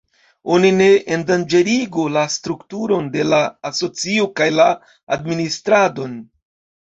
Oni 0.53 0.69
ne 0.77 0.85
endanĝerigu 1.15 2.05
la 2.13 2.23
strukturon 2.37 3.11
de 3.15 3.27
la 3.33 3.41
asocio 3.71 4.25
kaj 4.41 4.47
la 4.55 4.67
administradon. 5.17 6.17